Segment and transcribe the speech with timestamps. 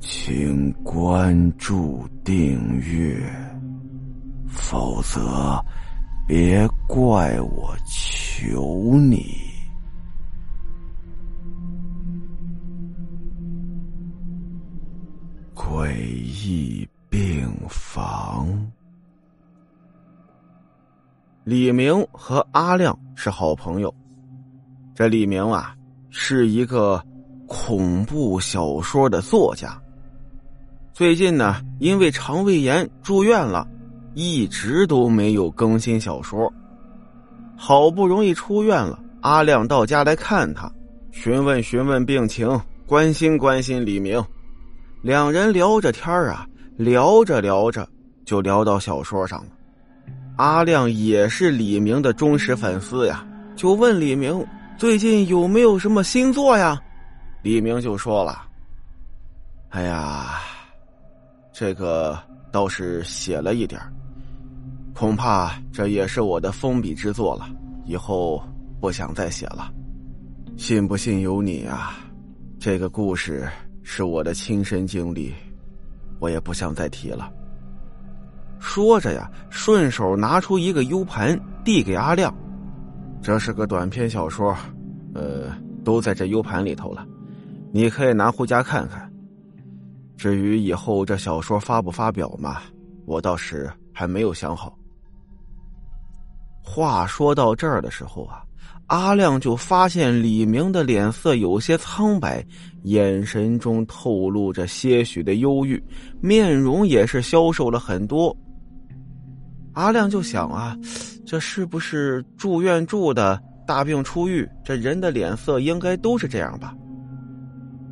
[0.00, 3.20] 请关注订阅，
[4.48, 5.62] 否则
[6.26, 9.26] 别怪我求你。
[15.54, 18.48] 诡异病房。
[21.44, 23.94] 李明和阿亮是好朋友。
[24.94, 25.76] 这李明啊，
[26.08, 27.02] 是一个
[27.46, 29.80] 恐怖小说的作家。
[31.00, 33.66] 最近呢，因为肠胃炎住院了，
[34.12, 36.52] 一直都没有更新小说。
[37.56, 40.70] 好不容易出院了，阿亮到家来看他，
[41.10, 42.46] 询问询问病情，
[42.84, 44.22] 关心关心李明。
[45.00, 47.88] 两人聊着天啊，聊着聊着
[48.26, 49.48] 就聊到小说上了。
[50.36, 53.26] 阿亮也是李明的忠实粉丝呀，
[53.56, 56.78] 就问李明最近有没有什么新作呀？
[57.40, 58.42] 李明就说了
[59.72, 60.42] ：“哎呀。”
[61.60, 62.18] 这个
[62.50, 63.78] 倒是写了一点
[64.94, 67.50] 恐怕这也是我的封笔之作了。
[67.84, 68.42] 以后
[68.80, 69.70] 不想再写了，
[70.56, 71.98] 信不信由你啊。
[72.58, 73.46] 这个故事
[73.82, 75.34] 是我的亲身经历，
[76.18, 77.30] 我也不想再提了。
[78.58, 82.34] 说着呀，顺手拿出一个 U 盘递给阿亮，
[83.20, 84.56] 这是个短篇小说，
[85.14, 87.06] 呃，都在这 U 盘里头了，
[87.70, 89.09] 你可以拿回家看看。
[90.20, 92.60] 至于以后这小说发不发表嘛，
[93.06, 94.76] 我倒是还没有想好。
[96.62, 98.42] 话说到这儿的时候啊，
[98.88, 102.44] 阿亮就发现李明的脸色有些苍白，
[102.82, 105.82] 眼神中透露着些许的忧郁，
[106.20, 108.36] 面容也是消瘦了很多。
[109.72, 110.76] 阿亮就想啊，
[111.24, 114.46] 这是不是住院住的大病初愈？
[114.62, 116.76] 这人的脸色应该都是这样吧？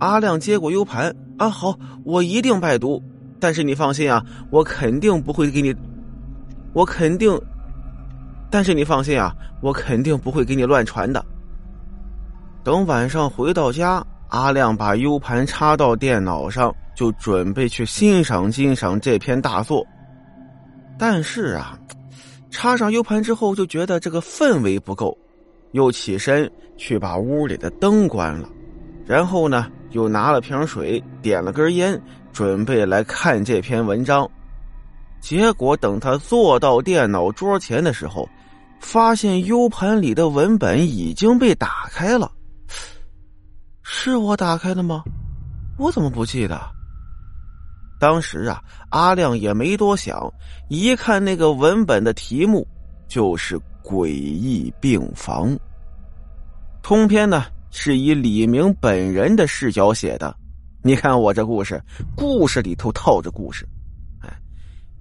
[0.00, 1.14] 阿亮接过 U 盘。
[1.38, 3.02] 啊，好，我一定拜读。
[3.38, 5.74] 但是你放心啊，我肯定不会给你，
[6.72, 7.38] 我肯定。
[8.50, 11.24] 但是你放心啊，我肯定不会给你乱传的。
[12.64, 19.86] 等晚上回到家，阿亮把 U 盘插到电脑上，就准备去欣赏欣赏这篇大作。
[20.98, 21.78] 但是啊，
[22.50, 25.16] 插上 U 盘之后，就觉得这个氛围不够，
[25.72, 28.48] 又起身去把屋里的灯关了。
[29.06, 32.00] 然后呢，又拿了瓶水，点了根烟，
[32.32, 34.28] 准备来看这篇文章。
[35.20, 38.28] 结果等他坐到电脑桌前的时候，
[38.80, 42.30] 发现 U 盘里的文本已经被打开了。
[43.82, 45.04] 是我打开的吗？
[45.78, 46.60] 我怎么不记得？
[48.00, 50.20] 当时啊，阿亮也没多想，
[50.68, 52.66] 一看那个文本的题目，
[53.08, 55.50] 就是《诡异病房》。
[56.82, 57.44] 通篇呢。
[57.78, 60.34] 是以李明本人的视角写的，
[60.82, 61.80] 你看我这故事，
[62.16, 63.68] 故事里头套着故事。
[64.20, 64.34] 哎，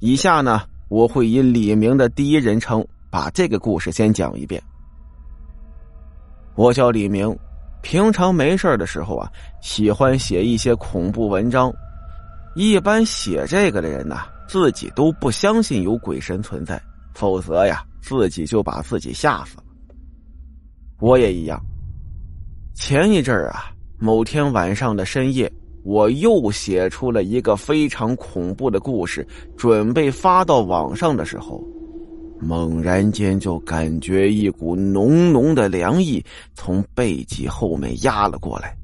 [0.00, 4.60] 以下呢，我会以李明的第一人称把这个故事先讲一遍。
[6.54, 7.38] 我叫李明，
[7.82, 9.30] 平常没事的时候啊，
[9.60, 11.70] 喜欢写一些恐怖文章。
[12.54, 14.16] 一般写这个的人呢，
[14.48, 16.82] 自己都不相信有鬼神存在，
[17.12, 19.64] 否则呀，自己就把自己吓死了。
[21.00, 21.62] 我也一样。
[22.74, 25.50] 前一阵儿啊，某天晚上的深夜，
[25.84, 31.62] 我又写出了一个非常恐怖的故事，准备发到网上的时候，
[32.40, 36.24] 猛然间就感觉一股浓浓的凉意
[36.54, 38.74] 从背脊后面压了过来。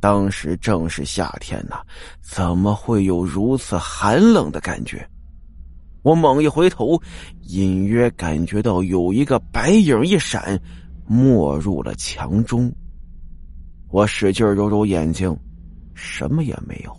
[0.00, 1.76] 当时正是夏天呐，
[2.20, 5.08] 怎么会有如此寒冷的感觉？
[6.02, 7.00] 我猛一回头，
[7.46, 10.60] 隐约感觉到有一个白影一闪，
[11.06, 12.70] 没入了墙中。
[13.90, 15.36] 我使劲揉揉眼睛，
[15.94, 16.94] 什么也没有。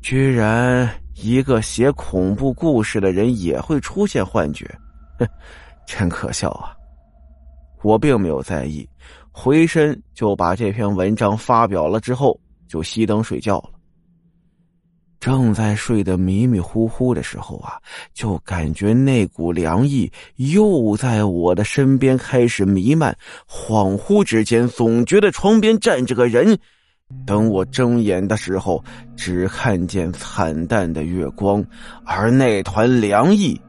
[0.00, 4.66] 居然一个写恐怖故事的人也会出现幻觉，
[5.18, 5.26] 哼，
[5.86, 6.74] 真可笑啊！
[7.82, 8.88] 我并没有在意，
[9.30, 13.75] 回身就把这篇文章发表了，之后就熄灯睡觉了。
[15.18, 17.80] 正在睡得迷迷糊糊的时候啊，
[18.14, 23.16] 就感觉那股凉意又在我的身边开始弥漫。
[23.48, 26.58] 恍惚之间，总觉得床边站着个人。
[27.24, 28.84] 等我睁眼的时候，
[29.16, 31.64] 只看见惨淡的月光，
[32.04, 33.60] 而那团凉意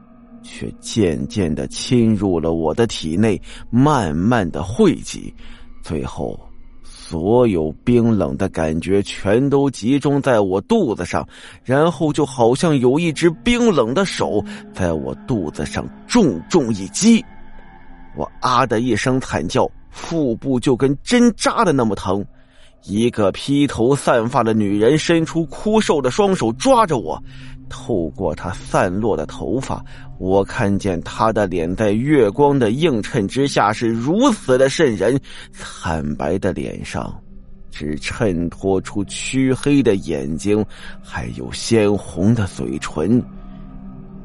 [0.42, 3.40] 却渐渐的侵入了我的体内，
[3.70, 5.32] 慢慢的汇集，
[5.82, 6.47] 最后。
[7.08, 11.26] 所有冰冷的感觉全都集中在我肚子上，
[11.64, 14.44] 然后就好像有一只冰冷的手
[14.74, 17.24] 在我肚子上重重一击，
[18.14, 22.22] 我啊的一声惨叫，腹部就跟针扎的那么疼，
[22.84, 27.18] 一个披头散发的女人伸出枯瘦的双手抓着我，
[27.68, 29.84] 透过她散落的头发，
[30.18, 35.18] 我看见她的脸在月光的映衬之下是如此的渗人，
[35.52, 37.14] 惨白的脸上
[37.70, 40.64] 只衬托出黢黑的眼睛，
[41.02, 43.22] 还有鲜红的嘴唇，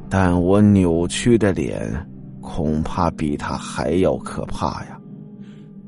[0.09, 2.07] 但我扭曲的脸
[2.41, 4.99] 恐怕比她还要可怕呀！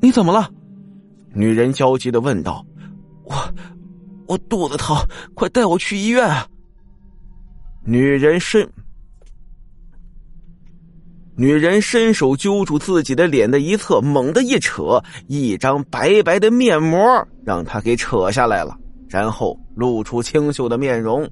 [0.00, 0.48] 你怎么了？
[1.32, 2.64] 女人焦急的问道
[3.24, 3.34] ：“我，
[4.26, 4.96] 我肚子疼，
[5.34, 6.46] 快带我去医院啊！”
[7.88, 8.68] 女人伸，
[11.36, 17.00] 女人伸手揪住自己的脸的一侧，猛地一扯，一张白白的面膜
[17.44, 18.76] 让她给扯下来了，
[19.08, 21.30] 然后露出清秀的面容。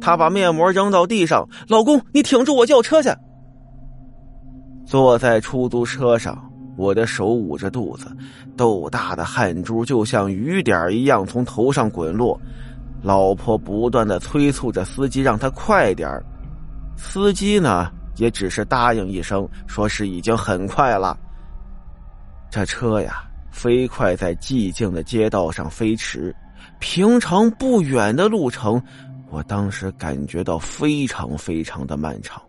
[0.00, 3.10] 她把面膜扔到地上：“老公，你挺住，我叫车去。”
[4.86, 6.50] 坐在出租车上。
[6.76, 8.06] 我的手捂着肚子，
[8.56, 12.40] 豆大的汗珠就像雨点一样从头上滚落。
[13.04, 16.24] 老婆不断的催促着司机让他快点儿
[16.96, 21.18] 司机呢也只是答应一声，说是已经很快了。
[22.50, 26.34] 这车呀，飞快在寂静的街道上飞驰，
[26.78, 28.82] 平常不远的路程，
[29.28, 32.40] 我当时感觉到非常非常的漫长。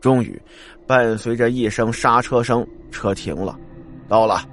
[0.00, 0.40] 终于，
[0.86, 3.58] 伴随着一声刹车声，车停了。
[4.08, 4.48] 到了，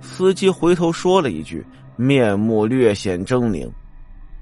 [0.00, 3.68] 司机回头说了一句，面目略显狰狞。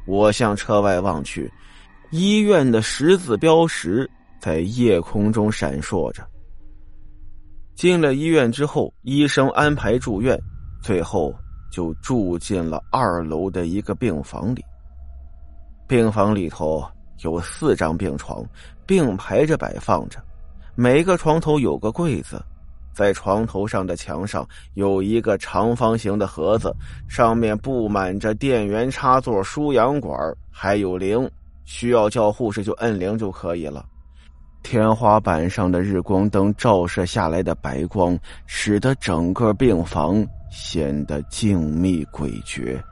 [0.06, 1.52] 我向车外望去，
[2.10, 4.08] 医院的十字标识
[4.40, 6.26] 在夜空中闪烁着。
[7.74, 10.38] 进了医院之后，医生安排住院，
[10.82, 11.34] 最后
[11.70, 14.64] 就住进了二楼的一个病房里。
[15.86, 16.84] 病房里头。
[17.22, 18.44] 有四张病床
[18.84, 20.22] 并排着摆放着，
[20.74, 22.44] 每个床头有个柜子，
[22.96, 26.74] 在床头上的墙上有一个长方形的盒子，
[27.06, 30.18] 上面布满着电源插座、输氧管，
[30.50, 31.30] 还有铃，
[31.66, 33.84] 需要叫护士就摁铃就可以了。
[34.62, 42.82] 天花板上的日光灯照射下来的白光，使得整个病房显得静谧诡谲。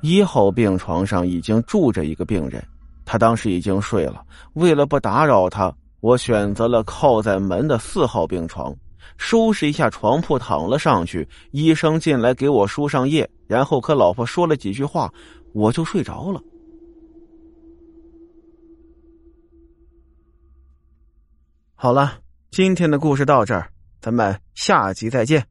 [0.00, 2.66] 一号病床上已经住着一个病人，
[3.04, 4.22] 他当时已经睡了。
[4.54, 5.70] 为了不打扰他，
[6.06, 8.72] 我选择了靠在门的四号病床，
[9.16, 11.28] 收拾一下床铺，躺了上去。
[11.50, 15.12] 医生进来给我输上液，然后和老婆说了几句话，
[15.52, 16.40] 我就睡着了。
[21.74, 22.20] 好了，
[22.52, 23.68] 今天的故事到这儿，
[24.00, 25.44] 咱们下集再见。